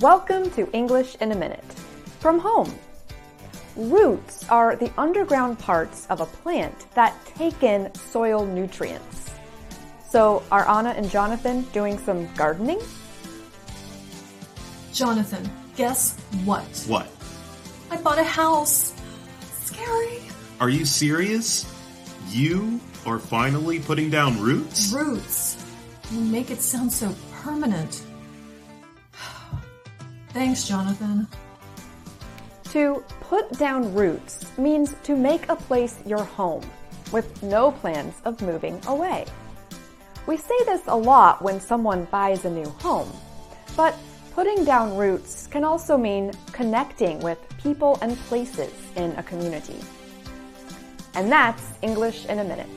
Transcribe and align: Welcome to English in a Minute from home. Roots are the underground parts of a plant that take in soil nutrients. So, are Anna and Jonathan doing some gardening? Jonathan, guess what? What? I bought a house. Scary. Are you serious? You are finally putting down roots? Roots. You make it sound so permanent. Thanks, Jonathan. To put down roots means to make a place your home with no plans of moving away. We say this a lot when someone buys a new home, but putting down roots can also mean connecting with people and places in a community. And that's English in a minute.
Welcome 0.00 0.50
to 0.52 0.70
English 0.72 1.16
in 1.16 1.32
a 1.32 1.34
Minute 1.34 1.62
from 2.18 2.38
home. 2.38 2.74
Roots 3.76 4.48
are 4.48 4.74
the 4.74 4.90
underground 4.96 5.58
parts 5.58 6.06
of 6.06 6.22
a 6.22 6.24
plant 6.24 6.86
that 6.94 7.14
take 7.26 7.62
in 7.62 7.94
soil 7.94 8.46
nutrients. 8.46 9.30
So, 10.08 10.44
are 10.50 10.66
Anna 10.66 10.90
and 10.96 11.10
Jonathan 11.10 11.60
doing 11.74 11.98
some 11.98 12.26
gardening? 12.36 12.80
Jonathan, 14.94 15.50
guess 15.76 16.18
what? 16.46 16.64
What? 16.88 17.10
I 17.90 17.98
bought 17.98 18.16
a 18.16 18.24
house. 18.24 18.94
Scary. 19.60 20.22
Are 20.58 20.70
you 20.70 20.86
serious? 20.86 21.70
You 22.30 22.80
are 23.04 23.18
finally 23.18 23.78
putting 23.78 24.08
down 24.08 24.40
roots? 24.40 24.90
Roots. 24.90 25.62
You 26.10 26.20
make 26.20 26.50
it 26.50 26.62
sound 26.62 26.90
so 26.90 27.14
permanent. 27.42 28.02
Thanks, 30.32 30.66
Jonathan. 30.66 31.28
To 32.70 33.04
put 33.20 33.52
down 33.58 33.92
roots 33.94 34.46
means 34.56 34.94
to 35.02 35.14
make 35.14 35.46
a 35.50 35.56
place 35.56 35.98
your 36.06 36.24
home 36.24 36.64
with 37.12 37.42
no 37.42 37.72
plans 37.72 38.14
of 38.24 38.40
moving 38.40 38.80
away. 38.86 39.26
We 40.26 40.38
say 40.38 40.56
this 40.64 40.80
a 40.86 40.96
lot 40.96 41.42
when 41.42 41.60
someone 41.60 42.06
buys 42.06 42.46
a 42.46 42.50
new 42.50 42.68
home, 42.80 43.12
but 43.76 43.94
putting 44.34 44.64
down 44.64 44.96
roots 44.96 45.46
can 45.48 45.64
also 45.64 45.98
mean 45.98 46.32
connecting 46.52 47.18
with 47.18 47.38
people 47.58 47.98
and 48.00 48.16
places 48.28 48.72
in 48.96 49.12
a 49.12 49.22
community. 49.22 49.80
And 51.14 51.30
that's 51.30 51.62
English 51.82 52.24
in 52.26 52.38
a 52.38 52.44
minute. 52.44 52.68